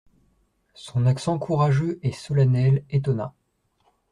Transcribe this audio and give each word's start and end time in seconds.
Son 0.73 1.05
accent 1.05 1.37
courageux 1.37 1.99
et 2.01 2.11
solennel 2.11 2.83
étonna. 2.89 3.35